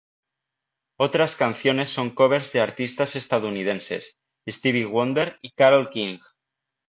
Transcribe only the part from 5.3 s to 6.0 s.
y Carole